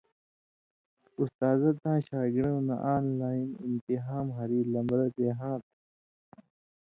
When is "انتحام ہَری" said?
3.67-4.59